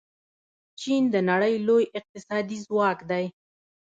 [0.79, 3.25] چین د نړۍ لوی اقتصادي ځواک دی.